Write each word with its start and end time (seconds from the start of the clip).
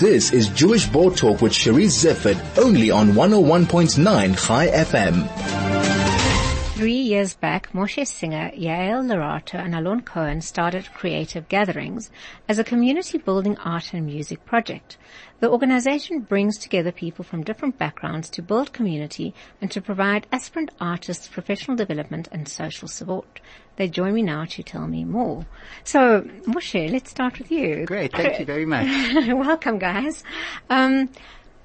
This 0.00 0.32
is 0.32 0.48
Jewish 0.48 0.86
Board 0.86 1.14
Talk 1.14 1.42
with 1.42 1.52
Cherise 1.52 1.92
Zifford, 1.92 2.40
only 2.56 2.90
on 2.90 3.08
101.9 3.08 4.46
Chai 4.46 4.68
FM. 4.68 5.49
Three 6.80 6.92
years 6.94 7.34
back, 7.34 7.74
Moshe 7.74 8.06
Singer, 8.06 8.50
Yael 8.56 9.04
Lerato, 9.06 9.62
and 9.62 9.74
Alon 9.74 10.00
Cohen 10.00 10.40
started 10.40 10.94
Creative 10.94 11.46
Gatherings 11.46 12.10
as 12.48 12.58
a 12.58 12.64
community 12.64 13.18
building 13.18 13.58
art 13.58 13.92
and 13.92 14.06
music 14.06 14.46
project. 14.46 14.96
The 15.40 15.50
organization 15.50 16.20
brings 16.20 16.56
together 16.56 16.90
people 16.90 17.22
from 17.22 17.44
different 17.44 17.76
backgrounds 17.76 18.30
to 18.30 18.40
build 18.40 18.72
community 18.72 19.34
and 19.60 19.70
to 19.72 19.82
provide 19.82 20.26
aspirant 20.32 20.70
artists 20.80 21.28
professional 21.28 21.76
development 21.76 22.28
and 22.32 22.48
social 22.48 22.88
support. 22.88 23.40
They 23.76 23.88
join 23.88 24.14
me 24.14 24.22
now 24.22 24.46
to 24.46 24.62
tell 24.62 24.86
me 24.86 25.04
more. 25.04 25.44
So, 25.84 26.22
Moshe, 26.46 26.90
let's 26.90 27.10
start 27.10 27.38
with 27.38 27.50
you. 27.50 27.84
Great, 27.84 28.12
thank 28.12 28.38
you 28.38 28.46
very 28.46 28.64
much. 28.64 28.86
Welcome, 29.28 29.78
guys. 29.78 30.24
Um, 30.70 31.10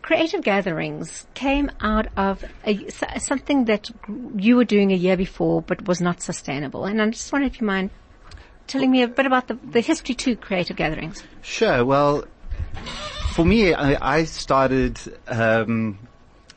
Creative 0.05 0.43
Gatherings 0.43 1.25
came 1.33 1.71
out 1.81 2.09
of 2.15 2.45
a, 2.63 2.91
something 3.17 3.65
that 3.65 3.89
you 4.35 4.55
were 4.55 4.63
doing 4.63 4.91
a 4.91 4.95
year 4.95 5.17
before 5.17 5.63
but 5.63 5.87
was 5.87 5.99
not 5.99 6.21
sustainable. 6.21 6.85
And 6.85 7.01
I 7.01 7.09
just 7.09 7.33
wonder 7.33 7.47
if 7.47 7.59
you 7.59 7.65
mind 7.65 7.89
telling 8.67 8.91
me 8.91 9.01
a 9.01 9.07
bit 9.07 9.25
about 9.25 9.47
the, 9.47 9.55
the 9.55 9.81
history 9.81 10.13
to 10.13 10.35
Creative 10.35 10.77
Gatherings. 10.77 11.23
Sure. 11.41 11.83
Well, 11.83 12.25
for 13.33 13.43
me, 13.43 13.73
I, 13.73 14.19
I 14.19 14.23
started 14.25 14.99
um, 15.27 15.97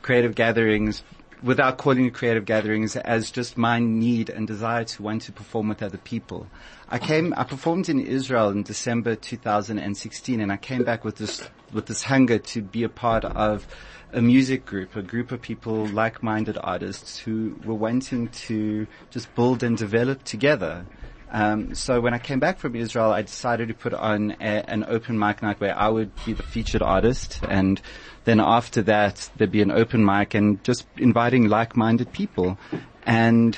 Creative 0.03 0.35
Gatherings 0.35 1.01
without 1.41 1.77
calling 1.77 2.05
it 2.05 2.13
creative 2.13 2.45
gatherings 2.45 2.95
as 2.97 3.31
just 3.31 3.57
my 3.57 3.79
need 3.79 4.29
and 4.29 4.47
desire 4.47 4.83
to 4.83 5.01
want 5.01 5.21
to 5.23 5.31
perform 5.31 5.69
with 5.69 5.81
other 5.81 5.97
people. 5.97 6.47
I 6.89 6.99
came, 6.99 7.33
I 7.37 7.43
performed 7.43 7.87
in 7.87 7.99
Israel 7.99 8.49
in 8.49 8.63
December 8.63 9.15
2016 9.15 10.41
and 10.41 10.51
I 10.51 10.57
came 10.57 10.83
back 10.83 11.05
with 11.05 11.17
this, 11.17 11.47
with 11.71 11.85
this 11.85 12.03
hunger 12.03 12.39
to 12.39 12.61
be 12.61 12.83
a 12.83 12.89
part 12.89 13.23
of 13.23 13.67
a 14.11 14.21
music 14.21 14.65
group, 14.65 14.95
a 14.95 15.01
group 15.01 15.31
of 15.31 15.41
people, 15.41 15.85
like-minded 15.87 16.57
artists 16.61 17.19
who 17.19 17.55
were 17.63 17.75
wanting 17.75 18.27
to 18.29 18.87
just 19.11 19.33
build 19.35 19.61
and 19.63 19.77
develop 19.77 20.23
together. 20.23 20.85
Um, 21.31 21.75
so 21.75 22.01
when 22.01 22.13
I 22.13 22.17
came 22.19 22.39
back 22.39 22.59
from 22.59 22.75
Israel, 22.75 23.11
I 23.11 23.21
decided 23.21 23.67
to 23.67 23.73
put 23.73 23.93
on 23.93 24.31
a, 24.41 24.69
an 24.69 24.83
open 24.87 25.17
mic 25.17 25.41
night 25.41 25.59
where 25.59 25.77
I 25.77 25.87
would 25.87 26.11
be 26.25 26.33
the 26.33 26.43
featured 26.43 26.81
artist, 26.81 27.39
and 27.47 27.81
then 28.25 28.39
after 28.39 28.81
that 28.83 29.29
there'd 29.37 29.51
be 29.51 29.61
an 29.61 29.71
open 29.71 30.03
mic 30.03 30.33
and 30.33 30.63
just 30.63 30.87
inviting 30.97 31.47
like-minded 31.47 32.11
people, 32.11 32.57
and 33.03 33.57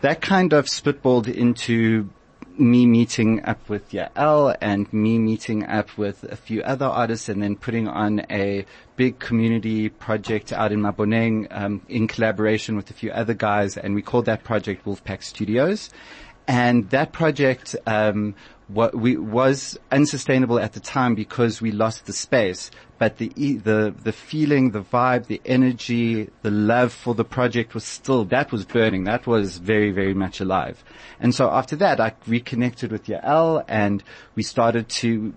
that 0.00 0.20
kind 0.22 0.52
of 0.52 0.66
spitballed 0.66 1.28
into 1.28 2.08
me 2.58 2.84
meeting 2.84 3.42
up 3.44 3.68
with 3.68 3.90
Yael 3.90 4.54
and 4.60 4.92
me 4.92 5.18
meeting 5.18 5.64
up 5.64 5.96
with 5.96 6.24
a 6.24 6.36
few 6.36 6.62
other 6.62 6.84
artists 6.84 7.28
and 7.28 7.42
then 7.42 7.56
putting 7.56 7.88
on 7.88 8.20
a 8.30 8.66
big 8.96 9.18
community 9.18 9.88
project 9.88 10.52
out 10.52 10.70
in 10.70 10.80
Maboneng 10.80 11.46
um, 11.50 11.80
in 11.88 12.06
collaboration 12.06 12.76
with 12.76 12.90
a 12.90 12.92
few 12.92 13.10
other 13.12 13.34
guys. 13.34 13.78
And 13.78 13.94
we 13.94 14.02
called 14.02 14.26
that 14.26 14.44
project 14.44 14.84
Wolfpack 14.84 15.22
Studios. 15.22 15.90
And 16.50 16.90
that 16.90 17.12
project 17.12 17.76
um, 17.86 18.34
we, 18.68 19.16
was 19.16 19.78
unsustainable 19.92 20.58
at 20.58 20.72
the 20.72 20.80
time 20.80 21.14
because 21.14 21.62
we 21.62 21.70
lost 21.70 22.06
the 22.06 22.12
space. 22.12 22.72
But 22.98 23.18
the 23.18 23.28
the 23.28 23.94
the 23.96 24.10
feeling, 24.12 24.72
the 24.72 24.82
vibe, 24.82 25.26
the 25.26 25.40
energy, 25.44 26.28
the 26.42 26.50
love 26.50 26.92
for 26.92 27.14
the 27.14 27.24
project 27.24 27.72
was 27.72 27.84
still 27.84 28.24
that 28.24 28.50
was 28.50 28.64
burning. 28.64 29.04
That 29.04 29.28
was 29.28 29.58
very 29.58 29.92
very 29.92 30.12
much 30.12 30.40
alive. 30.40 30.82
And 31.20 31.32
so 31.32 31.48
after 31.48 31.76
that, 31.76 32.00
I 32.00 32.14
reconnected 32.26 32.90
with 32.90 33.06
Yael, 33.06 33.64
and 33.68 34.02
we 34.34 34.42
started 34.42 34.88
to 34.88 35.32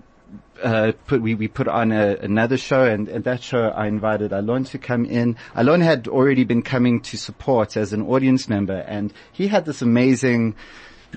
uh, 0.64 0.94
put 1.06 1.22
we, 1.22 1.36
we 1.36 1.48
put 1.48 1.68
on 1.68 1.92
a, 1.92 2.16
another 2.22 2.58
show 2.58 2.86
and, 2.86 3.08
and 3.08 3.24
that 3.26 3.44
show 3.44 3.68
I 3.68 3.88
invited 3.88 4.32
Alon 4.32 4.64
to 4.66 4.78
come 4.78 5.06
in. 5.06 5.36
Alon 5.56 5.82
had 5.82 6.08
already 6.08 6.44
been 6.44 6.64
coming 6.64 7.02
to 7.02 7.18
support 7.18 7.78
as 7.78 7.94
an 7.94 8.02
audience 8.02 8.48
member 8.50 8.80
and 8.88 9.14
he 9.32 9.48
had 9.48 9.66
this 9.66 9.82
amazing 9.82 10.56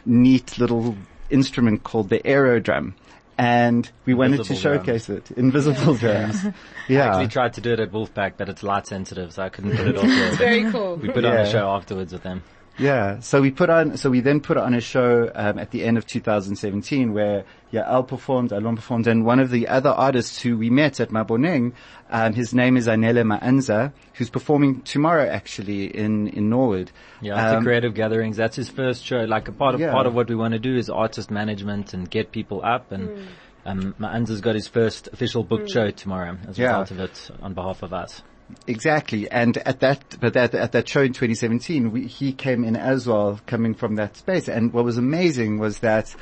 neat 0.05 0.59
little 0.59 0.97
instrument 1.31 1.83
called 1.84 2.09
the 2.09 2.19
aerodrum. 2.21 2.95
And 3.39 3.91
we 4.07 4.15
wanted 4.15 4.45
to 4.45 4.55
showcase 4.55 5.07
drums. 5.07 5.31
it. 5.31 5.37
Invisible 5.37 5.95
drums. 5.95 6.43
Yeah. 6.89 7.07
I 7.07 7.09
actually 7.09 7.29
tried 7.29 7.55
to 7.55 7.61
do 7.61 7.73
it 7.73 7.81
at 7.81 7.91
Wolfpack, 7.91 8.34
but 8.37 8.49
it's 8.49 8.62
light 8.62 8.87
sensitive, 8.87 9.33
so 9.33 9.43
I 9.43 9.49
couldn't 9.49 9.77
put 9.77 9.89
it 9.89 9.97
off. 9.97 10.05
it's 10.07 10.37
very 10.37 10.71
cool. 10.71 10.95
We 10.95 11.09
put 11.09 11.25
yeah. 11.25 11.31
on 11.31 11.37
a 11.39 11.51
show 11.51 11.69
afterwards 11.69 12.12
with 12.12 12.23
them. 12.23 12.45
Yeah. 12.79 13.21
So 13.21 13.41
we 13.41 13.51
put 13.51 13.71
on, 13.71 13.97
so 13.97 14.11
we 14.11 14.21
then 14.21 14.41
put 14.41 14.57
on 14.57 14.75
a 14.75 14.81
show 14.81 15.31
um, 15.35 15.59
at 15.59 15.71
the 15.71 15.85
end 15.85 15.97
of 15.97 16.07
2017 16.07 17.13
where 17.13 17.45
Yael 17.73 18.07
performed, 18.07 18.53
Alon 18.53 18.77
performed, 18.77 19.07
and 19.07 19.25
one 19.25 19.41
of 19.41 19.51
the 19.51 19.69
other 19.69 19.91
artists 19.91 20.41
who 20.41 20.57
we 20.57 20.71
met 20.71 21.01
at 21.01 21.11
Maboneng, 21.11 21.73
um, 22.11 22.35
his 22.35 22.55
name 22.55 22.77
is 22.77 22.87
Anele 22.87 23.25
Maanza, 23.25 23.93
who's 24.15 24.31
performing 24.31 24.83
tomorrow 24.83 25.27
actually 25.27 25.87
in 25.87 26.29
in 26.29 26.51
Norwood. 26.51 26.93
Yeah, 27.21 27.37
at 27.37 27.57
um, 27.57 27.65
creative 27.65 27.95
gatherings. 27.95 28.37
That's 28.37 28.57
his 28.57 28.69
first 28.69 29.05
show. 29.05 29.25
Like 29.25 29.49
a 29.49 29.53
part 29.53 29.75
of 29.75 29.81
yeah. 29.81 29.93
part 29.93 30.07
of 30.07 30.15
what 30.15 30.29
we 30.29 30.35
want 30.35 30.53
to 30.53 30.61
do 30.61 30.77
is 30.77 30.89
artist 30.91 31.31
management 31.31 31.95
and 31.95 32.09
get 32.11 32.33
people 32.33 32.65
up 32.65 32.93
and. 32.93 33.09
Mm. 33.09 33.27
Um, 33.69 33.97
Maanza's 33.99 34.41
got 34.41 34.55
his 34.55 34.69
first 34.69 35.09
official 35.13 35.43
book 35.43 35.63
mm. 35.63 35.73
show 35.73 35.91
tomorrow 35.91 36.39
as 36.47 36.57
a 36.57 36.63
yeah. 36.63 36.69
result 36.69 36.91
of 36.93 37.01
it 37.01 37.31
on 37.43 37.53
behalf 37.53 37.83
of 37.83 37.93
us. 37.93 38.23
Exactly, 38.67 39.29
and 39.31 39.59
at 39.59 39.81
that, 39.81 40.17
but 40.21 40.34
that, 40.34 40.55
at 40.55 40.73
that 40.73 40.89
show 40.89 41.03
in 41.03 41.09
2017, 41.09 41.91
we, 41.91 42.07
he 42.07 42.33
came 42.33 42.62
in 42.65 42.77
as 42.77 43.07
well, 43.07 43.41
coming 43.47 43.75
from 43.75 43.97
that 43.97 44.17
space. 44.17 44.49
And 44.49 44.73
what 44.73 44.84
was 44.84 44.99
amazing 44.99 45.59
was 45.59 45.81
that 45.81 46.15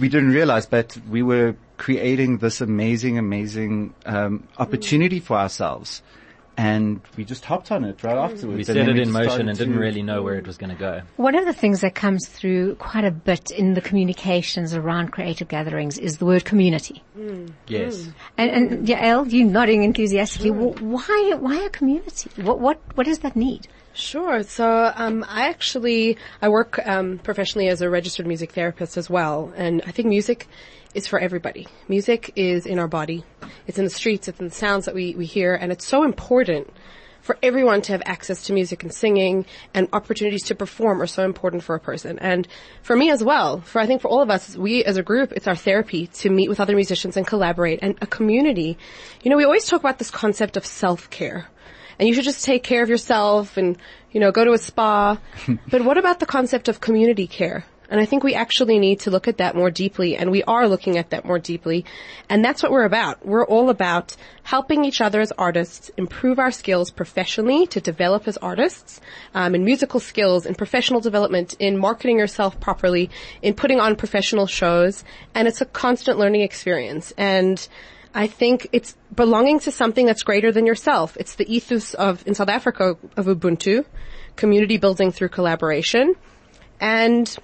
we 0.00 0.08
didn't 0.08 0.30
realize, 0.30 0.66
but 0.66 0.98
we 1.08 1.22
were 1.22 1.56
creating 1.76 2.38
this 2.38 2.60
amazing, 2.60 3.18
amazing 3.18 3.94
um, 4.04 4.48
opportunity 4.58 5.20
for 5.20 5.36
ourselves 5.36 6.02
and 6.56 7.00
we 7.16 7.24
just 7.24 7.44
hopped 7.44 7.70
on 7.70 7.84
it 7.84 8.02
right 8.02 8.16
afterwards. 8.16 8.56
We 8.56 8.64
set 8.64 8.76
it 8.76 8.94
we 8.94 9.02
in 9.02 9.10
motion 9.10 9.48
and 9.48 9.58
didn't 9.58 9.78
really 9.78 10.02
know 10.02 10.22
where 10.22 10.36
it 10.36 10.46
was 10.46 10.56
going 10.56 10.70
to 10.70 10.76
go. 10.76 11.02
One 11.16 11.34
of 11.34 11.44
the 11.44 11.52
things 11.52 11.82
that 11.82 11.94
comes 11.94 12.26
through 12.26 12.76
quite 12.76 13.04
a 13.04 13.10
bit 13.10 13.50
in 13.50 13.74
the 13.74 13.80
communications 13.80 14.74
around 14.74 15.10
creative 15.12 15.48
gatherings 15.48 15.98
is 15.98 16.18
the 16.18 16.26
word 16.26 16.44
community. 16.44 17.02
Mm. 17.18 17.52
Yes. 17.66 17.96
Mm. 17.96 18.14
And, 18.38 18.50
and 18.50 18.88
Yael, 18.88 19.30
you 19.30 19.44
nodding 19.44 19.84
enthusiastically. 19.84 20.50
Sure. 20.50 20.72
Why, 20.80 21.34
why 21.38 21.56
a 21.56 21.70
community? 21.70 22.30
What, 22.42 22.60
what, 22.60 22.80
what 22.94 23.06
does 23.06 23.18
that 23.20 23.36
need? 23.36 23.68
Sure. 23.96 24.42
So 24.42 24.92
um, 24.94 25.24
I 25.26 25.48
actually 25.48 26.18
I 26.42 26.50
work 26.50 26.78
um, 26.86 27.18
professionally 27.18 27.68
as 27.68 27.80
a 27.80 27.88
registered 27.88 28.26
music 28.26 28.52
therapist 28.52 28.98
as 28.98 29.08
well, 29.08 29.54
and 29.56 29.80
I 29.86 29.90
think 29.90 30.08
music 30.08 30.48
is 30.92 31.06
for 31.06 31.18
everybody. 31.18 31.66
Music 31.88 32.30
is 32.36 32.66
in 32.66 32.78
our 32.78 32.88
body. 32.88 33.24
It's 33.66 33.78
in 33.78 33.84
the 33.84 33.90
streets. 33.90 34.28
It's 34.28 34.38
in 34.38 34.48
the 34.48 34.54
sounds 34.54 34.84
that 34.84 34.94
we 34.94 35.14
we 35.14 35.24
hear, 35.24 35.54
and 35.54 35.72
it's 35.72 35.86
so 35.86 36.02
important 36.02 36.70
for 37.22 37.38
everyone 37.42 37.80
to 37.82 37.92
have 37.92 38.02
access 38.04 38.42
to 38.42 38.52
music 38.52 38.82
and 38.82 38.92
singing 38.92 39.46
and 39.72 39.88
opportunities 39.94 40.44
to 40.44 40.54
perform 40.54 41.00
are 41.00 41.06
so 41.06 41.24
important 41.24 41.62
for 41.62 41.74
a 41.74 41.80
person. 41.80 42.18
And 42.18 42.46
for 42.82 42.94
me 42.94 43.10
as 43.10 43.24
well, 43.24 43.62
for 43.62 43.80
I 43.80 43.86
think 43.86 44.02
for 44.02 44.08
all 44.08 44.20
of 44.20 44.28
us, 44.28 44.58
we 44.58 44.84
as 44.84 44.98
a 44.98 45.02
group, 45.02 45.32
it's 45.32 45.48
our 45.48 45.56
therapy 45.56 46.06
to 46.08 46.28
meet 46.28 46.50
with 46.50 46.60
other 46.60 46.76
musicians 46.76 47.16
and 47.16 47.26
collaborate 47.26 47.78
and 47.80 47.96
a 48.02 48.06
community. 48.06 48.76
You 49.22 49.30
know, 49.30 49.38
we 49.38 49.44
always 49.44 49.64
talk 49.64 49.80
about 49.80 49.96
this 49.96 50.10
concept 50.10 50.58
of 50.58 50.66
self-care 50.66 51.48
and 51.98 52.08
you 52.08 52.14
should 52.14 52.24
just 52.24 52.44
take 52.44 52.62
care 52.62 52.82
of 52.82 52.88
yourself 52.88 53.56
and, 53.56 53.76
you 54.12 54.20
know, 54.20 54.32
go 54.32 54.44
to 54.44 54.52
a 54.52 54.58
spa. 54.58 55.18
but 55.68 55.82
what 55.82 55.98
about 55.98 56.20
the 56.20 56.26
concept 56.26 56.68
of 56.68 56.80
community 56.80 57.26
care? 57.26 57.64
And 57.88 58.00
I 58.00 58.04
think 58.04 58.24
we 58.24 58.34
actually 58.34 58.78
need 58.78 59.00
to 59.00 59.10
look 59.10 59.28
at 59.28 59.38
that 59.38 59.54
more 59.54 59.70
deeply, 59.70 60.16
and 60.16 60.30
we 60.30 60.42
are 60.44 60.68
looking 60.68 60.98
at 60.98 61.10
that 61.10 61.24
more 61.24 61.38
deeply. 61.38 61.84
And 62.28 62.44
that's 62.44 62.62
what 62.62 62.72
we're 62.72 62.84
about. 62.84 63.24
We're 63.24 63.46
all 63.46 63.70
about 63.70 64.16
helping 64.42 64.84
each 64.84 65.00
other 65.00 65.20
as 65.20 65.32
artists 65.32 65.90
improve 65.96 66.38
our 66.38 66.50
skills 66.50 66.90
professionally 66.90 67.66
to 67.68 67.80
develop 67.80 68.26
as 68.26 68.36
artists, 68.38 69.00
um, 69.34 69.54
in 69.54 69.64
musical 69.64 70.00
skills, 70.00 70.46
in 70.46 70.54
professional 70.54 71.00
development, 71.00 71.54
in 71.58 71.78
marketing 71.78 72.18
yourself 72.18 72.58
properly, 72.60 73.10
in 73.42 73.54
putting 73.54 73.80
on 73.80 73.96
professional 73.96 74.46
shows. 74.46 75.04
And 75.34 75.46
it's 75.46 75.60
a 75.60 75.66
constant 75.66 76.18
learning 76.18 76.42
experience. 76.42 77.12
And 77.16 77.66
I 78.16 78.28
think 78.28 78.70
it's 78.72 78.96
belonging 79.14 79.60
to 79.60 79.70
something 79.70 80.06
that's 80.06 80.22
greater 80.22 80.50
than 80.50 80.64
yourself. 80.64 81.18
It's 81.20 81.34
the 81.34 81.54
ethos 81.54 81.92
of, 81.92 82.26
in 82.26 82.34
South 82.34 82.48
Africa, 82.48 82.96
of 83.14 83.26
Ubuntu, 83.26 83.84
community 84.36 84.78
building 84.78 85.12
through 85.12 85.28
collaboration, 85.28 86.14
and 86.80 87.36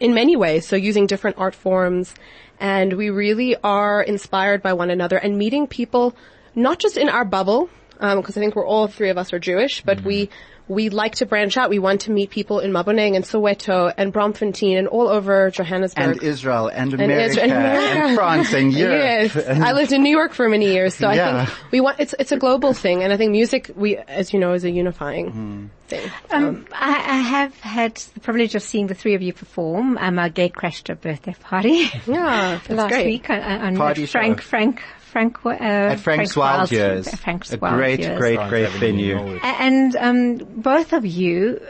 in 0.00 0.14
many 0.14 0.36
ways, 0.36 0.66
so 0.66 0.74
using 0.74 1.06
different 1.06 1.36
art 1.36 1.54
forms, 1.54 2.14
and 2.58 2.94
we 2.94 3.10
really 3.10 3.56
are 3.62 4.02
inspired 4.02 4.62
by 4.62 4.72
one 4.72 4.88
another 4.88 5.18
and 5.18 5.36
meeting 5.36 5.66
people, 5.66 6.16
not 6.54 6.78
just 6.78 6.96
in 6.96 7.10
our 7.10 7.26
bubble, 7.26 7.68
because 7.92 8.14
um, 8.14 8.24
I 8.26 8.40
think 8.40 8.56
we're 8.56 8.66
all 8.66 8.88
three 8.88 9.10
of 9.10 9.18
us 9.18 9.34
are 9.34 9.38
Jewish, 9.38 9.82
but 9.82 9.98
mm-hmm. 9.98 10.08
we 10.08 10.30
we 10.66 10.88
like 10.88 11.16
to 11.16 11.26
branch 11.26 11.56
out. 11.56 11.68
We 11.68 11.78
want 11.78 12.02
to 12.02 12.10
meet 12.10 12.30
people 12.30 12.60
in 12.60 12.72
Maboneng 12.72 13.16
and 13.16 13.24
Soweto 13.24 13.92
and 13.96 14.12
Braamfontein 14.12 14.78
and 14.78 14.88
all 14.88 15.08
over 15.08 15.50
Johannesburg. 15.50 16.04
And 16.04 16.22
Israel 16.22 16.68
and 16.68 16.94
America 16.94 17.14
and, 17.14 17.30
Israel, 17.30 17.44
and, 17.44 17.52
America. 17.52 18.06
and 18.06 18.16
France 18.16 18.52
and 18.54 18.72
Europe. 18.76 19.34
Yes. 19.34 19.36
I 19.48 19.72
lived 19.72 19.92
in 19.92 20.02
New 20.02 20.10
York 20.10 20.32
for 20.32 20.48
many 20.48 20.72
years, 20.72 20.94
so 20.94 21.10
yeah. 21.10 21.42
I 21.42 21.44
think 21.44 21.72
we 21.72 21.80
want, 21.80 22.00
it's, 22.00 22.14
it's 22.18 22.32
a 22.32 22.38
global 22.38 22.72
thing 22.72 23.02
and 23.02 23.12
I 23.12 23.16
think 23.16 23.32
music, 23.32 23.70
we, 23.76 23.96
as 23.96 24.32
you 24.32 24.40
know, 24.40 24.54
is 24.54 24.64
a 24.64 24.70
unifying 24.70 25.32
mm. 25.32 25.68
thing. 25.88 26.10
Um, 26.30 26.66
I, 26.72 26.92
I, 26.92 27.18
have 27.18 27.58
had 27.60 27.96
the 27.96 28.20
privilege 28.20 28.54
of 28.54 28.62
seeing 28.62 28.86
the 28.86 28.94
three 28.94 29.14
of 29.14 29.22
you 29.22 29.32
perform. 29.32 29.98
Um, 29.98 30.18
our 30.18 30.30
gate 30.30 30.54
crashed 30.54 30.88
a 30.88 30.94
birthday 30.94 31.34
party. 31.40 31.90
Yeah, 32.06 32.60
last 32.68 32.90
great. 32.90 33.06
week 33.06 33.28
on, 33.28 33.40
on 33.40 33.76
Frank, 34.06 34.40
show. 34.40 34.46
Frank 34.48 34.82
Frank, 35.14 35.46
uh, 35.46 35.50
at 35.50 36.00
Frank's, 36.00 36.34
Wild, 36.34 36.72
Years. 36.72 37.08
Frank's 37.14 37.52
a 37.52 37.56
Wild 37.56 37.76
great, 37.76 38.00
Years. 38.00 38.18
great, 38.18 38.48
great 38.48 38.68
venue. 38.70 39.16
And 39.44 39.94
um, 39.94 40.38
both 40.38 40.92
of 40.92 41.06
you 41.06 41.60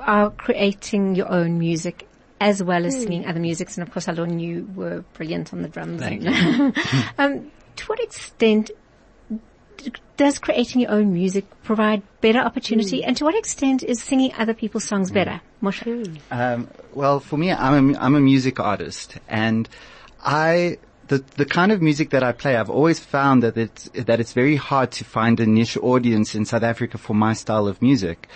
are 0.00 0.28
creating 0.28 1.14
your 1.14 1.32
own 1.32 1.58
music 1.58 2.06
as 2.38 2.62
well 2.62 2.84
as 2.84 3.00
singing 3.00 3.24
other 3.24 3.40
musics. 3.40 3.78
And 3.78 3.88
of 3.88 3.94
course, 3.94 4.08
Alon, 4.08 4.38
you 4.38 4.68
were 4.74 5.06
brilliant 5.14 5.54
on 5.54 5.62
the 5.62 5.68
drums. 5.68 6.02
Thank 6.02 6.22
and, 6.26 6.76
um, 7.16 7.50
to 7.76 7.86
what 7.86 7.98
extent 7.98 8.70
does 10.18 10.38
creating 10.38 10.82
your 10.82 10.90
own 10.90 11.14
music 11.14 11.46
provide 11.62 12.02
better 12.20 12.40
opportunity? 12.40 13.02
And 13.04 13.16
to 13.16 13.24
what 13.24 13.34
extent 13.34 13.82
is 13.82 14.02
singing 14.02 14.34
other 14.36 14.52
people's 14.52 14.84
songs 14.84 15.10
better? 15.10 15.40
Moshe? 15.62 16.20
Um, 16.30 16.68
well, 16.92 17.20
for 17.20 17.38
me, 17.38 17.52
I'm 17.52 17.94
a, 17.94 17.98
I'm 17.98 18.14
a 18.16 18.20
music 18.20 18.60
artist, 18.60 19.16
and 19.28 19.66
I 20.22 20.76
the 21.12 21.24
the 21.36 21.44
kind 21.44 21.70
of 21.72 21.82
music 21.82 22.08
that 22.10 22.22
I 22.22 22.32
play, 22.32 22.56
I've 22.56 22.70
always 22.70 22.98
found 22.98 23.42
that 23.42 23.56
it's 23.58 23.90
that 24.08 24.18
it's 24.18 24.32
very 24.32 24.56
hard 24.56 24.90
to 24.92 25.04
find 25.04 25.38
a 25.40 25.46
niche 25.46 25.76
audience 25.76 26.34
in 26.34 26.46
South 26.46 26.62
Africa 26.62 26.96
for 26.96 27.14
my 27.14 27.34
style 27.34 27.66
of 27.68 27.82
music. 27.82 28.28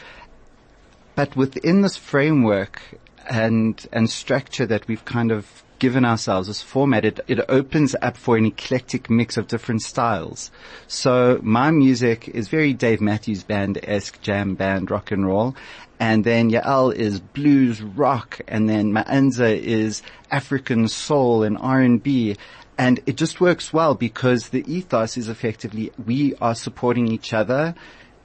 But 1.15 1.35
within 1.37 1.81
this 1.81 1.97
framework 1.97 2.83
and 3.31 3.75
and 3.93 4.11
structure 4.11 4.67
that 4.67 4.87
we've 4.89 5.07
kind 5.07 5.33
of 5.33 5.65
given 5.79 6.05
ourselves, 6.05 6.49
this 6.49 6.63
format, 6.63 7.05
it, 7.05 7.21
it 7.29 7.41
opens 7.49 7.95
up 8.01 8.17
for 8.17 8.37
an 8.37 8.47
eclectic 8.47 9.11
mix 9.11 9.37
of 9.37 9.47
different 9.47 9.83
styles. 9.83 10.51
So 10.87 11.39
my 11.43 11.71
music 11.71 12.29
is 12.29 12.49
very 12.49 12.73
Dave 12.73 13.03
Matthews 13.03 13.43
Band-esque 13.43 14.21
jam 14.23 14.55
band 14.55 14.91
rock 14.91 15.11
and 15.11 15.27
roll. 15.27 15.55
And 15.99 16.25
then 16.25 16.51
Yael 16.51 16.95
is 16.95 17.21
blues 17.21 17.83
rock 17.83 18.41
and 18.49 18.69
then 18.69 18.93
Maanza 18.93 19.59
is 19.59 20.03
African 20.31 20.89
soul 20.89 21.43
and 21.43 21.57
R&B. 21.59 22.37
And 22.79 23.01
it 23.07 23.17
just 23.17 23.41
works 23.41 23.73
well 23.73 23.95
because 23.95 24.51
the 24.51 24.65
ethos 24.71 25.17
is 25.17 25.29
effectively 25.29 25.93
we 26.05 26.35
are 26.37 26.55
supporting 26.55 27.09
each 27.09 27.33
other 27.33 27.75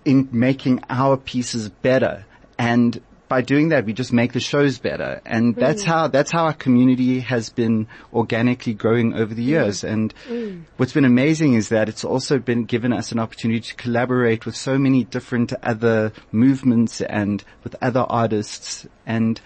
in 0.03 0.27
making 0.31 0.83
our 0.89 1.17
pieces 1.17 1.69
better. 1.69 2.25
And 2.57 3.01
by 3.31 3.41
doing 3.41 3.69
that, 3.69 3.85
we 3.85 3.93
just 3.93 4.11
make 4.11 4.33
the 4.33 4.41
shows 4.41 4.77
better. 4.77 5.21
And 5.25 5.55
mm. 5.55 5.59
that's 5.59 5.85
how, 5.85 6.09
that's 6.09 6.33
how 6.33 6.47
our 6.47 6.53
community 6.53 7.21
has 7.21 7.49
been 7.49 7.87
organically 8.13 8.73
growing 8.73 9.13
over 9.13 9.33
the 9.33 9.41
years. 9.41 9.83
Mm. 9.83 9.89
And 9.93 10.13
mm. 10.27 10.63
what's 10.75 10.91
been 10.91 11.05
amazing 11.05 11.53
is 11.53 11.69
that 11.69 11.87
it's 11.87 12.03
also 12.03 12.39
been 12.39 12.65
given 12.65 12.91
us 12.91 13.13
an 13.13 13.19
opportunity 13.19 13.61
to 13.61 13.75
collaborate 13.75 14.45
with 14.45 14.57
so 14.57 14.77
many 14.77 15.05
different 15.05 15.53
other 15.63 16.11
movements 16.33 16.99
and 16.99 17.41
with 17.63 17.73
other 17.81 18.01
artists. 18.01 18.85
And 19.05 19.39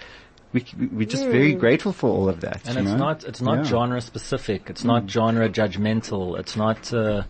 we, 0.55 0.87
we're 0.97 1.07
just 1.07 1.25
very 1.25 1.53
grateful 1.53 1.91
for 1.91 2.09
all 2.09 2.29
of 2.29 2.39
that. 2.41 2.61
And 2.65 2.75
you 2.75 2.81
it's 2.83 2.91
know? 2.91 2.97
not 2.97 3.23
it's 3.25 3.41
not 3.41 3.57
Yeah. 3.59 3.63
genre 3.73 4.01
specific. 4.01 4.69
It's 4.69 4.83
not 4.85 5.09
genre 5.09 5.47
judgmental. 5.49 6.39
It's 6.39 6.55
not 6.55 6.91
uh, 6.93 7.23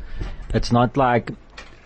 it's 0.54 0.72
not 0.72 0.95
like 0.95 1.31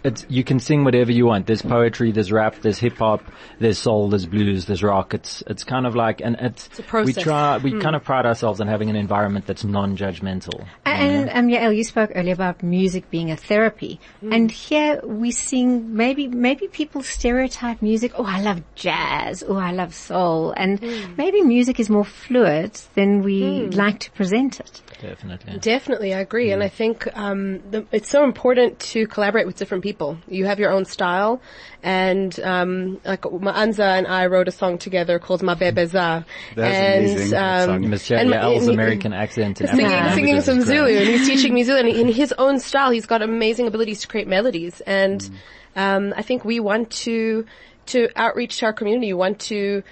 it's 0.03 0.25
you 0.29 0.43
can 0.43 0.59
sing 0.59 0.83
whatever 0.83 1.11
you 1.11 1.25
want. 1.25 1.47
There's 1.47 1.61
poetry, 1.61 2.11
there's 2.11 2.31
rap, 2.31 2.55
there's 2.61 2.79
hip 2.79 2.97
hop, 2.97 3.23
there's 3.59 3.77
soul, 3.77 4.09
there's 4.09 4.25
blues, 4.25 4.65
there's 4.65 4.83
rock. 4.83 5.13
It's 5.13 5.43
it's 5.47 5.63
kind 5.63 5.85
of 5.85 5.95
like 5.95 6.21
and 6.21 6.35
it's, 6.39 6.67
a 6.79 6.83
process. 6.83 7.15
we 7.15 7.21
try 7.21 7.57
we 7.57 7.79
kind 7.79 7.95
of 7.95 8.03
pride 8.03 8.25
ourselves 8.25 8.61
on 8.61 8.67
having 8.67 8.89
an 8.89 8.95
environment 8.95 9.45
that's 9.45 9.63
non-judgmental. 9.63 10.65
And 10.85 11.29
um, 11.29 11.47
Yael, 11.47 11.75
you 11.75 11.83
spoke 11.83 12.11
earlier 12.15 12.33
about 12.33 12.63
music 12.63 13.09
being 13.09 13.31
a 13.31 13.37
therapy, 13.37 13.99
and 14.21 14.49
here 14.49 15.01
we 15.03 15.31
sing 15.31 15.95
maybe 15.95 16.27
maybe 16.27 16.67
people 16.67 17.03
stereotype 17.03 17.81
music. 17.81 18.13
Oh, 18.15 18.25
I 18.25 18.41
love 18.41 18.61
jazz. 18.75 19.43
Oh, 19.45 19.57
I 19.57 19.71
love 19.71 19.93
soul, 19.93 20.53
and 20.55 20.81
maybe 21.17 21.41
music 21.41 21.79
is 21.79 21.89
more 21.89 22.05
fluid 22.05 22.79
than 22.95 23.21
we 23.21 23.67
like 23.67 23.99
to 24.01 24.11
present 24.11 24.59
it. 24.59 24.81
Definitely. 25.01 25.59
Definitely, 25.59 26.13
I 26.13 26.19
agree, 26.19 26.51
and 26.51 26.61
I 26.61 26.69
think 26.69 27.07
um, 27.17 27.61
the, 27.71 27.85
it's 27.91 28.09
so 28.09 28.23
important 28.23 28.79
to 28.79 29.07
collaborate 29.07 29.45
with 29.45 29.55
different 29.55 29.83
people. 29.83 29.88
You 30.27 30.45
have 30.45 30.59
your 30.59 30.71
own 30.71 30.85
style, 30.85 31.41
and 31.83 32.37
um, 32.41 32.99
like 33.05 33.21
Maanza 33.21 33.97
and 33.97 34.07
I 34.07 34.25
wrote 34.27 34.47
a 34.47 34.51
song 34.51 34.77
together 34.77 35.19
called 35.19 35.41
Ma 35.43 35.55
Bebeza. 35.55 36.25
That's 36.55 36.75
and, 36.75 37.05
amazing, 37.05 37.29
that 37.31 37.65
song. 37.65 37.75
Um, 37.75 37.83
You 37.83 37.89
and- 38.17 38.29
Yael's 38.31 38.67
and- 38.67 38.73
American 38.73 39.13
accent 39.13 39.61
and 39.61 39.69
singing, 39.69 40.13
singing 40.13 40.41
some 40.41 40.57
great. 40.57 40.67
Zulu, 40.67 40.87
and 40.97 41.07
he's 41.09 41.27
teaching 41.27 41.53
me 41.53 41.63
Zulu, 41.63 41.79
and 41.79 41.87
in 41.89 42.07
his 42.07 42.33
own 42.37 42.59
style, 42.59 42.91
he's 42.91 43.05
got 43.05 43.21
amazing 43.21 43.67
abilities 43.67 44.01
to 44.01 44.07
create 44.07 44.27
melodies. 44.27 44.81
And 44.81 45.21
Mm. 45.21 45.31
um, 45.75 46.13
I 46.17 46.21
think 46.21 46.43
we 46.45 46.59
want 46.59 46.89
to 47.05 47.45
to 47.87 48.07
outreach 48.15 48.59
to 48.59 48.65
our 48.67 48.73
community. 48.73 49.07
We 49.07 49.13
want 49.19 49.39
to 49.39 49.83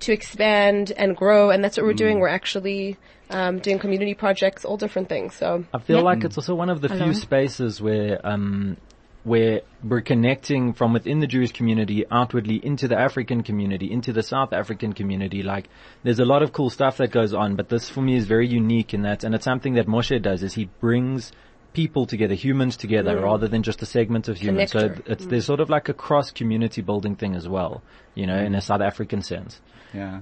to 0.00 0.12
expand 0.12 0.92
and 0.96 1.16
grow, 1.16 1.50
and 1.50 1.62
that's 1.62 1.76
what 1.76 1.84
we're 1.86 1.92
Mm. 1.94 1.96
doing. 1.96 2.20
We're 2.20 2.28
actually 2.28 2.96
um, 3.30 3.58
doing 3.58 3.78
community 3.78 4.12
projects, 4.12 4.66
all 4.66 4.76
different 4.76 5.08
things. 5.08 5.34
So 5.34 5.64
I 5.72 5.78
feel 5.78 5.96
Yeah. 5.98 6.02
like 6.02 6.24
it's 6.24 6.36
also 6.36 6.54
one 6.54 6.68
of 6.68 6.82
the 6.82 6.90
few 6.90 7.14
spaces 7.14 7.80
where 7.80 8.20
um, 8.22 8.76
where 9.24 9.62
we're 9.82 10.02
connecting 10.02 10.74
from 10.74 10.92
within 10.92 11.20
the 11.20 11.26
Jewish 11.26 11.52
community 11.52 12.04
outwardly 12.10 12.64
into 12.64 12.86
the 12.86 12.98
African 12.98 13.42
community, 13.42 13.90
into 13.90 14.12
the 14.12 14.22
South 14.22 14.52
African 14.52 14.92
community. 14.92 15.42
Like, 15.42 15.68
there's 16.02 16.20
a 16.20 16.26
lot 16.26 16.42
of 16.42 16.52
cool 16.52 16.70
stuff 16.70 16.98
that 16.98 17.10
goes 17.10 17.32
on, 17.32 17.56
but 17.56 17.70
this 17.70 17.88
for 17.88 18.02
me 18.02 18.16
is 18.16 18.26
very 18.26 18.46
unique 18.46 18.92
in 18.92 19.02
that, 19.02 19.24
and 19.24 19.34
it's 19.34 19.44
something 19.44 19.74
that 19.74 19.86
Moshe 19.86 20.20
does, 20.22 20.42
is 20.42 20.54
he 20.54 20.66
brings 20.78 21.32
people 21.72 22.06
together, 22.06 22.34
humans 22.34 22.76
together, 22.76 23.16
mm. 23.16 23.22
rather 23.22 23.48
than 23.48 23.62
just 23.62 23.82
a 23.82 23.86
segment 23.86 24.28
of 24.28 24.36
humans. 24.36 24.72
So 24.72 24.90
Connector. 24.90 25.08
it's, 25.08 25.24
mm. 25.24 25.30
there's 25.30 25.46
sort 25.46 25.60
of 25.60 25.70
like 25.70 25.88
a 25.88 25.94
cross 25.94 26.30
community 26.30 26.82
building 26.82 27.16
thing 27.16 27.34
as 27.34 27.48
well, 27.48 27.82
you 28.14 28.26
know, 28.26 28.38
in 28.38 28.54
a 28.54 28.58
mm. 28.58 28.62
South 28.62 28.82
African 28.82 29.22
sense. 29.22 29.60
Yeah. 29.92 30.20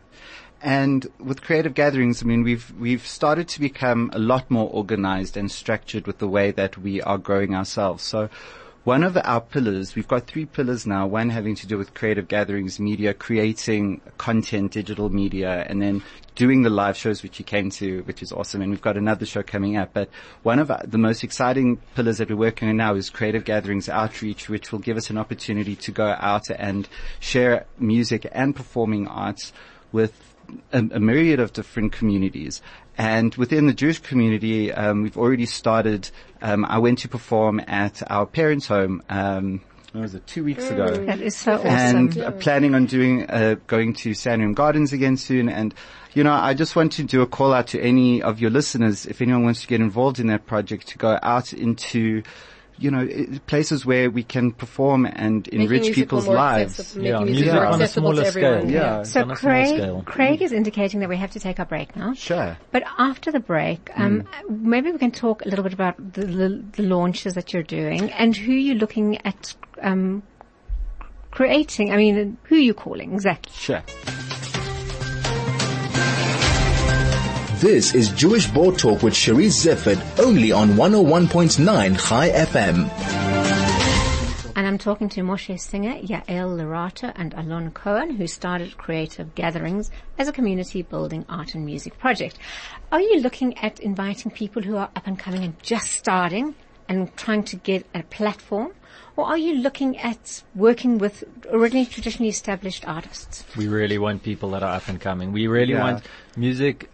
And 0.63 1.07
with 1.19 1.43
creative 1.43 1.75
gatherings, 1.75 2.23
I 2.23 2.27
mean, 2.27 2.45
we've, 2.45 2.73
we've 2.79 3.05
started 3.05 3.49
to 3.49 3.61
become 3.61 4.13
a 4.15 4.19
lot 4.19 4.49
more 4.49 4.71
organized 4.71 5.37
and 5.37 5.51
structured 5.51 6.07
with 6.07 6.19
the 6.19 6.29
way 6.29 6.53
that 6.53 6.79
we 6.79 7.03
are 7.03 7.19
growing 7.19 7.55
ourselves. 7.55 8.05
So 8.05 8.31
one 8.85 9.05
of 9.05 9.17
our 9.17 9.41
pillars, 9.41 9.95
we've 9.95 10.09
got 10.09 10.27
three 10.27 10.45
pillars 10.45 10.87
now, 10.87 11.07
one 11.07 11.31
having 11.31 11.55
to 11.55 11.69
do 11.69 11.79
with 11.79 11.95
creative 11.95 12.27
gatherings, 12.27 12.81
media, 12.81 13.15
creating 13.15 14.01
content, 14.19 14.73
digital 14.73 15.09
media, 15.09 15.65
and 15.69 15.81
then 15.81 16.03
doing 16.35 16.63
the 16.63 16.71
live 16.71 16.97
shows, 16.97 17.23
which 17.23 17.39
you 17.39 17.45
came 17.45 17.71
to, 17.71 18.01
which 18.03 18.23
is 18.23 18.33
awesome. 18.33 18.61
And 18.61 18.71
we've 18.73 18.83
got 18.83 18.97
another 18.97 19.25
show 19.25 19.45
coming 19.45 19.77
up. 19.77 19.91
But 19.93 20.09
one 20.43 20.59
of 20.59 20.73
the 20.85 20.99
most 20.99 21.23
exciting 21.23 21.77
pillars 21.95 22.19
that 22.19 22.29
we're 22.29 22.37
working 22.37 22.69
on 22.71 22.77
now 22.77 22.95
is 22.95 23.09
creative 23.09 23.45
gatherings 23.45 23.89
outreach, 23.89 24.49
which 24.49 24.73
will 24.73 24.81
give 24.81 24.97
us 24.97 25.11
an 25.11 25.19
opportunity 25.19 25.77
to 25.77 25.93
go 25.93 26.17
out 26.19 26.51
and 26.51 26.89
share 27.21 27.67
music 27.79 28.27
and 28.33 28.57
performing 28.57 29.07
arts 29.07 29.53
with 29.93 30.32
a, 30.73 30.79
a 30.79 31.01
myriad 31.01 31.41
of 31.41 31.53
different 31.53 31.93
communities. 31.93 32.63
And 32.99 33.35
within 33.37 33.67
the 33.67 33.73
Jewish 33.73 34.01
community, 34.01 34.73
um, 34.73 35.03
we've 35.03 35.17
already 35.17 35.47
started. 35.47 36.11
Um, 36.43 36.65
I 36.67 36.79
went 36.79 36.99
to 37.01 37.09
perform 37.09 37.61
at 37.67 38.03
our 38.11 38.27
parents' 38.27 38.67
home. 38.67 39.03
Um, 39.09 39.63
was 39.95 40.15
it? 40.15 40.27
Two 40.27 40.43
weeks 40.45 40.71
ago 40.71 40.89
That 41.05 41.21
is 41.21 41.37
so 41.37 41.55
awesome. 41.55 41.67
and 41.67 42.41
planning 42.41 42.75
on 42.75 42.87
doing 42.87 43.29
uh, 43.29 43.57
going 43.67 43.93
to 43.95 44.15
Sandringham 44.15 44.55
Gardens 44.55 44.93
again 44.93 45.17
soon. 45.19 45.49
And 45.51 45.75
you 46.15 46.25
know, 46.25 46.33
I 46.33 46.55
just 46.55 46.77
want 46.77 46.93
to 46.93 47.03
do 47.03 47.23
a 47.23 47.27
call 47.27 47.53
out 47.53 47.69
to 47.69 47.81
any 47.81 48.23
of 48.23 48.41
your 48.41 48.51
listeners, 48.51 49.07
if 49.07 49.21
anyone 49.21 49.45
wants 49.45 49.63
to 49.63 49.67
get 49.67 49.81
involved 49.81 50.19
in 50.19 50.27
that 50.29 50.47
project, 50.47 50.89
to 50.89 50.99
go 50.99 51.19
out 51.23 51.53
into 51.53 52.23
you 52.79 52.91
know 52.91 53.09
places 53.47 53.87
where 53.87 54.11
we 54.11 54.23
can 54.23 54.51
perform 54.53 55.07
and 55.07 55.47
making 55.47 55.61
enrich 55.61 55.81
music 55.83 55.95
people's 55.95 56.27
more 56.27 56.35
lives. 56.35 56.81
accessible- 56.81 57.05
Yeah, 57.07 57.19
music 57.21 57.35
music 57.35 57.55
more 57.55 57.67
on 57.67 57.83
a 57.83 57.87
smaller 57.89 58.25
scale. 58.25 58.69
Yeah. 58.71 59.01
It's 59.01 59.13
so 59.13 59.23
on 59.23 59.31
a 59.31 59.37
small 59.37 59.53
Craig, 59.53 59.69
scale. 59.69 60.03
Craig 60.07 60.43
is 60.43 60.53
indicating 60.53 61.01
that 61.01 61.09
we 61.09 61.17
have 61.17 61.31
to 61.33 61.41
take 61.41 61.61
our 61.61 61.67
break 61.67 61.95
now. 61.95 62.15
Sure. 62.15 62.57
But 62.71 62.83
after 62.99 63.31
the 63.31 63.41
break, 63.41 63.91
um, 63.95 64.27
maybe 64.49 64.91
we 64.91 64.99
can 64.99 65.11
talk 65.13 65.45
a 65.45 65.49
little 65.49 65.63
bit 65.63 65.73
about 65.75 65.97
the, 66.15 66.25
the, 66.27 66.65
the 66.73 66.83
launches 66.83 67.35
that 67.35 67.53
you're 67.53 67.63
doing 67.63 68.11
and 68.13 68.37
who 68.37 68.53
you're 68.53 68.77
looking 68.77 69.19
at 69.27 69.55
um, 69.81 70.23
creating. 71.31 71.93
I 71.93 71.97
mean, 71.97 72.37
who 72.45 72.57
you're 72.57 72.75
calling 72.75 73.13
exactly. 73.15 73.53
Sure. 73.55 73.83
This 77.63 77.95
is 77.95 78.11
Jewish 78.11 78.49
Board 78.49 78.77
Talk 78.77 79.05
with 79.05 79.15
Cherise 79.15 79.65
Zefford 79.65 80.19
only 80.19 80.51
on 80.51 80.71
101.9 80.71 82.09
Chai 82.09 82.31
FM. 82.31 82.89
And 84.57 84.67
I'm 84.67 84.79
talking 84.79 85.09
to 85.11 85.21
Moshe 85.21 85.61
Singer, 85.61 85.95
Yael 85.95 86.59
Lerato, 86.59 87.13
and 87.15 87.33
Alon 87.35 87.71
Cohen, 87.71 88.17
who 88.17 88.27
started 88.27 88.77
Creative 88.77 89.33
Gatherings 89.37 89.93
as 90.19 90.27
a 90.27 90.33
community 90.33 90.83
building 90.83 91.25
art 91.29 91.55
and 91.55 91.65
music 91.65 91.97
project. 92.01 92.37
Are 92.91 93.01
you 93.01 93.21
looking 93.21 93.57
at 93.59 93.79
inviting 93.79 94.33
people 94.33 94.63
who 94.63 94.77
are 94.77 94.91
up 94.97 95.07
and 95.07 95.17
coming 95.17 95.45
and 95.45 95.63
just 95.63 95.93
starting 95.93 96.57
and 96.93 97.17
trying 97.17 97.43
to 97.45 97.57
get 97.57 97.87
a 97.95 98.03
platform? 98.03 98.73
Or 99.17 99.25
are 99.27 99.39
you 99.39 99.55
looking 99.67 99.99
at 99.99 100.43
working 100.55 100.99
with 100.99 101.25
already 101.47 101.85
traditionally 101.87 102.29
established 102.29 102.87
artists? 102.87 103.45
We 103.57 103.69
really 103.69 103.99
want 103.99 104.23
people 104.23 104.51
that 104.51 104.63
are 104.63 104.75
up 104.77 104.89
and 104.89 105.01
coming. 105.01 105.33
We 105.33 105.47
really 105.47 105.75
Yeah. 105.75 105.85
want 105.85 106.05
music. 106.37 106.89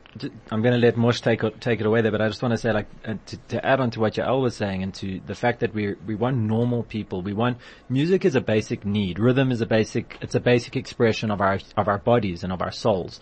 I'm 0.51 0.63
going 0.63 0.75
to 0.75 0.85
let 0.87 0.97
Mosh 0.97 1.21
take 1.21 1.45
it, 1.45 1.61
take 1.61 1.79
it 1.81 1.87
away 1.87 2.01
there, 2.03 2.11
but 2.11 2.21
I 2.21 2.27
just 2.27 2.43
want 2.43 2.53
to 2.53 2.59
say, 2.59 2.73
like, 2.73 2.89
uh, 3.05 3.15
to, 3.27 3.37
to 3.53 3.65
add 3.65 3.79
on 3.79 3.91
to 3.93 4.01
what 4.01 4.15
Yael 4.15 4.41
was 4.43 4.57
saying, 4.57 4.83
and 4.83 4.93
to 4.95 5.21
the 5.27 5.35
fact 5.35 5.61
that 5.61 5.73
we 5.75 5.95
we 6.11 6.17
want 6.17 6.37
normal 6.39 6.83
people. 6.83 7.23
We 7.23 7.35
want 7.35 7.59
music 7.89 8.25
is 8.25 8.35
a 8.35 8.41
basic 8.41 8.85
need. 8.85 9.15
Rhythm 9.21 9.53
is 9.53 9.61
a 9.61 9.67
basic. 9.67 10.17
It's 10.21 10.35
a 10.35 10.41
basic 10.41 10.75
expression 10.77 11.31
of 11.31 11.41
our 11.41 11.61
of 11.77 11.87
our 11.87 11.99
bodies 11.99 12.43
and 12.43 12.53
of 12.53 12.61
our 12.63 12.73
souls. 12.73 13.21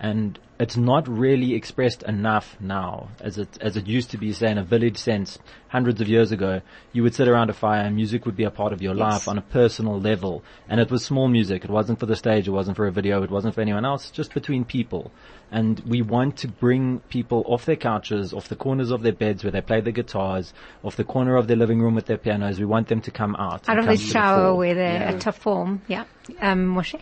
And 0.00 0.38
it's 0.60 0.76
not 0.76 1.06
really 1.08 1.54
expressed 1.54 2.02
enough 2.02 2.56
now 2.60 3.08
as 3.20 3.38
it 3.38 3.48
as 3.60 3.76
it 3.76 3.86
used 3.86 4.10
to 4.10 4.18
be 4.18 4.32
say 4.32 4.50
in 4.50 4.58
a 4.58 4.64
village 4.64 4.96
sense 4.96 5.38
hundreds 5.68 6.00
of 6.00 6.08
years 6.08 6.32
ago 6.32 6.60
you 6.92 7.02
would 7.04 7.14
sit 7.14 7.28
around 7.28 7.48
a 7.50 7.52
fire 7.52 7.82
and 7.82 7.94
music 7.94 8.24
would 8.26 8.36
be 8.36 8.44
a 8.44 8.50
part 8.50 8.72
of 8.72 8.82
your 8.82 8.94
Yes. 8.94 9.00
life 9.12 9.28
on 9.28 9.38
a 9.38 9.42
personal 9.42 10.00
level 10.00 10.42
and 10.68 10.80
it 10.80 10.90
was 10.90 11.04
small 11.04 11.28
music 11.28 11.64
it 11.64 11.70
wasn't 11.70 11.98
for 12.00 12.06
the 12.06 12.16
stage 12.16 12.48
it 12.48 12.52
wasn't 12.52 12.76
for 12.76 12.86
a 12.86 12.92
video 12.92 13.22
it 13.22 13.30
wasn't 13.30 13.54
for 13.54 13.60
anyone 13.60 13.84
else 13.84 14.10
just 14.10 14.34
between 14.34 14.64
people 14.64 15.10
and 15.50 15.80
we 15.80 16.02
want 16.02 16.36
to 16.38 16.48
bring 16.48 17.00
people 17.08 17.44
off 17.46 17.64
their 17.64 17.76
couches 17.76 18.32
off 18.32 18.48
the 18.48 18.56
corners 18.56 18.90
of 18.90 19.02
their 19.02 19.12
beds 19.12 19.44
where 19.44 19.52
they 19.52 19.60
play 19.60 19.80
the 19.80 19.92
guitars 19.92 20.52
off 20.82 20.96
the 20.96 21.04
corner 21.04 21.36
of 21.36 21.46
their 21.46 21.56
living 21.56 21.80
room 21.80 21.94
with 21.94 22.06
their 22.06 22.18
pianos 22.18 22.58
we 22.58 22.64
want 22.66 22.88
them 22.88 23.00
to 23.00 23.10
come 23.12 23.36
out 23.36 23.68
Out 23.68 23.78
of 23.78 23.86
the 23.86 23.96
shower 23.96 24.48
fore. 24.50 24.56
where 24.58 24.74
they're 24.74 25.02
at 25.02 25.20
top 25.20 25.34
form. 25.36 25.82
Yeah. 25.88 26.04
Um, 26.40 26.74
Moshe? 26.76 27.00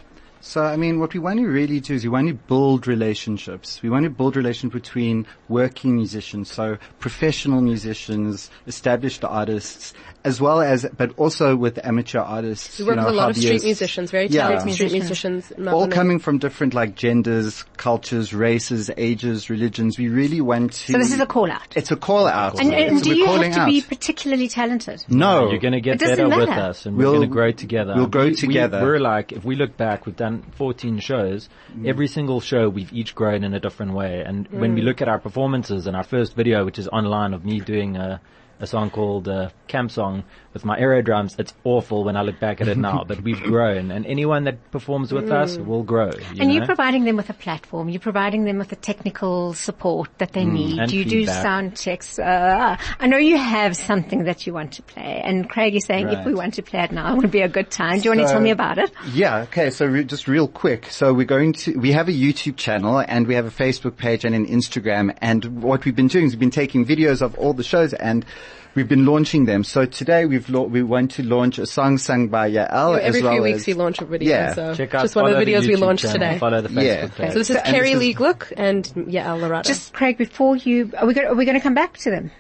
So, 0.49 0.63
I 0.63 0.77
mean, 0.77 1.01
what 1.01 1.13
we 1.13 1.19
want 1.19 1.41
to 1.41 1.47
really 1.49 1.81
do 1.81 1.93
is 1.95 2.05
we 2.05 2.09
want 2.09 2.29
to 2.29 2.35
build 2.35 2.87
relationships. 2.87 3.83
We 3.83 3.91
want 3.91 4.05
to 4.05 4.11
build 4.11 4.37
relationships 4.37 4.75
between 4.87 5.27
working 5.49 5.97
musicians, 5.97 6.53
so 6.53 6.79
professional 7.01 7.61
musicians, 7.61 8.49
established 8.69 9.25
artists, 9.25 9.93
as 10.25 10.41
well 10.41 10.61
as, 10.61 10.87
but 10.97 11.11
also 11.19 11.57
with 11.57 11.85
amateur 11.85 12.21
artists. 12.21 12.79
We 12.79 12.85
work 12.85 12.95
you 12.95 13.01
know, 13.01 13.07
with 13.07 13.15
a 13.15 13.17
lot 13.17 13.31
of 13.31 13.37
street 13.37 13.65
musicians, 13.65 14.13
very 14.13 14.29
Yeah. 14.29 14.43
talented 14.49 14.75
street 14.75 14.93
Musicians. 14.93 15.51
musicians. 15.51 15.75
All 15.75 15.89
coming 15.89 16.21
from 16.21 16.39
different 16.39 16.75
like 16.75 16.95
genders, 16.95 17.65
cultures, 17.77 18.33
races, 18.33 18.89
ages, 18.97 19.51
religions. 19.51 19.99
We 19.99 20.09
really 20.11 20.41
want 20.41 20.75
to. 20.75 20.93
So 20.93 20.99
this 20.99 21.13
is 21.13 21.19
a 21.19 21.27
call 21.27 21.51
out. 21.51 21.77
It's 21.77 21.91
a 21.91 21.97
call 21.97 22.29
out. 22.29 22.61
And, 22.61 22.73
and 22.73 22.99
So 22.99 23.05
do 23.05 23.17
you 23.17 23.27
have 23.27 23.53
to 23.55 23.67
be 23.67 23.83
particularly 23.83 24.47
talented? 24.47 25.05
No, 25.09 25.51
You're 25.51 25.59
going 25.59 25.73
to 25.75 25.81
get 25.81 25.99
doesn't 25.99 26.29
better 26.29 26.41
with 26.41 26.49
us, 26.51 26.87
and 26.87 26.97
We'll- 26.97 27.11
we're 27.11 27.17
going 27.19 27.29
to 27.29 27.33
grow 27.35 27.51
together. 27.51 27.95
we'll 27.97 28.07
grow 28.07 28.25
We- 28.27 28.31
we- 28.31 28.37
together. 28.37 28.81
we're 28.81 29.01
like, 29.01 29.33
if 29.33 29.45
we 29.45 29.57
look 29.57 29.77
back, 29.77 30.07
we've 30.07 30.15
done 30.15 30.36
14 30.43 30.99
shows. 31.01 31.49
Mm. 31.73 31.89
Every 31.89 32.07
single 32.07 32.41
show, 32.41 32.69
we've 32.69 32.93
each 32.93 33.15
grown 33.15 33.45
in 33.45 33.55
a 33.55 33.61
different 33.61 33.93
way. 33.93 34.23
And 34.27 34.49
when 34.49 34.75
we 34.75 34.83
look 34.83 35.03
at 35.03 35.09
our 35.09 35.19
performances 35.19 35.87
and 35.87 35.97
our 35.97 36.05
first 36.05 36.35
video, 36.35 36.65
which 36.65 36.79
is 36.79 36.89
online 36.89 37.35
of 37.35 37.45
me 37.45 37.61
doing 37.61 37.97
a, 37.97 38.21
a 38.59 38.67
song 38.67 38.91
called 38.91 39.29
uh, 39.29 39.51
Camp 39.69 39.91
Song 39.91 40.25
with 40.53 40.65
my 40.65 40.79
aero 40.79 41.03
drums, 41.03 41.37
it's 41.39 41.53
awful 41.65 42.05
when 42.05 42.17
I 42.17 42.23
look 42.23 42.41
back 42.41 42.61
at 42.63 42.69
it 42.69 42.79
now. 42.79 43.05
but 43.07 43.21
we've 43.21 43.43
grown, 43.53 43.91
and 43.91 44.07
anyone 44.07 44.45
that 44.45 44.71
performs 44.71 45.13
with 45.13 45.31
us 45.31 45.59
will 45.59 45.83
grow. 45.83 46.07
You 46.13 46.23
And 46.31 46.39
know? 46.39 46.55
you're 46.55 46.65
providing 46.67 47.05
them 47.05 47.17
with 47.17 47.29
a 47.29 47.35
platform. 47.35 47.89
You're 47.91 48.01
providing 48.01 48.45
them 48.45 48.57
with 48.59 48.69
the 48.69 48.77
technical 48.77 49.53
support 49.53 50.09
that 50.19 50.33
they 50.33 50.45
need. 50.47 50.79
and 50.79 50.91
you 50.91 51.05
feedback. 51.05 51.37
do 51.37 51.43
sound 51.43 51.77
checks. 51.77 52.19
Uh, 52.19 52.77
I 52.99 53.07
know 53.07 53.19
you 53.19 53.37
have 53.37 53.77
something 53.77 54.25
that 54.25 54.47
you 54.47 54.55
want 54.55 54.73
to 54.75 54.83
play. 54.83 55.21
And 55.23 55.49
Craig 55.51 55.75
is 55.77 55.85
saying 55.85 56.09
if 56.09 56.25
we 56.25 56.33
want 56.35 56.55
to 56.55 56.63
play 56.63 56.81
it 56.81 56.93
now, 56.93 57.15
it 57.15 57.19
would 57.19 57.31
be 57.31 57.43
a 57.43 57.49
good 57.49 57.71
time. 57.71 57.99
Do 57.99 58.05
you 58.05 58.11
want 58.17 58.21
to 58.27 58.33
tell 58.33 58.41
me 58.41 58.51
about 58.51 58.79
it? 58.79 58.91
Yeah, 59.13 59.43
okay, 59.43 59.69
so 59.71 59.85
re- 59.87 60.05
just 60.05 60.27
real 60.29 60.49
quick. 60.49 60.87
So 60.91 61.13
we're 61.13 61.27
going 61.27 61.53
to, 61.55 61.79
we 61.79 61.93
have 61.93 62.09
a 62.09 62.13
YouTube 62.13 62.57
channel 62.57 62.99
and 63.07 63.27
we 63.27 63.35
have 63.35 63.45
a 63.47 63.51
Facebook 63.51 63.97
page 63.97 64.25
and 64.25 64.35
an 64.35 64.47
Instagram 64.47 65.15
and 65.21 65.63
what 65.63 65.85
we've 65.85 65.95
been 65.97 66.09
doing 66.09 66.27
is 66.27 66.33
we've 66.33 66.41
been 66.41 66.51
taking 66.51 66.85
videos 66.87 67.21
of 67.23 67.35
all 67.39 67.53
the 67.53 67.65
shows 67.65 67.93
and 67.93 68.25
we've 68.75 68.89
been 68.89 69.07
launching 69.07 69.45
them. 69.47 69.63
So 69.65 69.85
today 69.87 70.27
we've, 70.27 70.49
la- 70.51 70.63
we 70.63 70.83
want 70.83 71.13
to 71.13 71.23
launch 71.23 71.59
a 71.59 71.67
song 71.67 71.97
sung 71.99 72.29
by 72.29 72.51
Yael 72.51 72.99
as 72.99 73.05
Every 73.05 73.23
well 73.23 73.33
few 73.33 73.43
weeks 73.43 73.61
as, 73.61 73.67
we 73.69 73.75
launch 73.75 74.01
a 74.01 74.05
video, 74.05 74.29
Yeah. 74.31 74.55
so 74.55 74.75
Check 74.75 74.95
out 74.95 75.03
just 75.03 75.17
one 75.17 75.25
of 75.27 75.31
the 75.31 75.37
follow 75.37 75.47
videos 75.47 75.67
we 75.67 75.77
launched 75.77 76.03
channel, 76.05 76.19
today. 76.21 76.39
Follow 76.39 76.61
the 76.61 76.69
Facebook 76.69 76.85
Yeah. 76.85 77.09
page. 77.09 77.33
So 77.33 77.39
this 77.39 77.51
is 77.51 77.57
And 77.57 77.65
Carrie 77.67 77.87
this 77.89 77.95
is- 77.95 78.01
Lee 78.01 78.13
Gluck 78.15 78.53
and 78.57 78.85
Yael 78.85 79.41
Lerato. 79.41 79.65
Just 79.67 79.93
Craig, 79.93 80.19
before 80.19 80.57
you, 80.57 80.93
are 80.99 81.07
we 81.07 81.15
going, 81.15 81.27
are 81.29 81.35
we 81.35 81.45
going 81.45 81.57
to 81.59 81.63
come 81.63 81.75
back 81.75 81.97
to 81.99 82.11
them? 82.11 82.31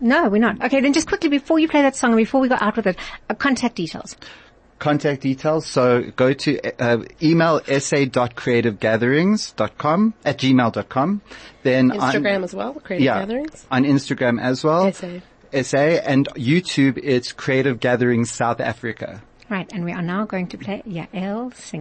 No, 0.00 0.28
we're 0.30 0.38
not. 0.38 0.62
Okay, 0.64 0.80
then 0.80 0.92
just 0.94 1.06
quickly 1.08 1.28
before 1.28 1.58
you 1.58 1.68
play 1.68 1.82
that 1.82 1.94
song 1.96 2.12
and 2.12 2.16
before 2.18 2.40
we 2.40 2.48
go 2.48 2.56
out 2.58 2.76
with 2.76 2.86
it, 2.86 2.96
uh, 3.28 3.34
contact 3.34 3.74
details. 3.76 4.16
contact 4.78 5.20
details. 5.20 5.66
So 5.66 6.04
go 6.16 6.32
to 6.32 6.58
uh, 6.82 7.02
email 7.22 7.60
essay.creativegatherings.com 7.68 10.14
at 10.24 10.38
gmail.com. 10.38 11.20
Then 11.62 11.90
on- 11.90 11.98
Instagram 11.98 12.44
as 12.44 12.54
well, 12.54 12.72
Creative 12.74 13.04
yeah, 13.04 13.18
Gatherings. 13.20 13.66
on 13.70 13.84
Instagram 13.84 14.40
as 14.40 14.64
well. 14.64 14.86
Essay. 14.86 15.20
Essay 15.52 16.00
and 16.00 16.28
YouTube. 16.34 16.98
It's 17.02 17.32
Creative 17.32 17.78
Gatherings 17.80 18.30
South 18.30 18.60
Africa. 18.60 19.22
Right, 19.48 19.70
and 19.72 19.84
we 19.84 19.92
are 19.92 20.02
now 20.02 20.24
going 20.26 20.46
to 20.48 20.58
play 20.58 20.82
Yael 20.86 21.54
sing. 21.54 21.78